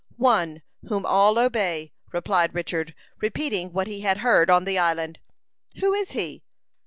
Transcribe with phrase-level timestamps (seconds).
[0.17, 5.19] "One, whom all obey," replied Richard, repeating what he had heard on the island.
[5.79, 6.41] "Who is he?"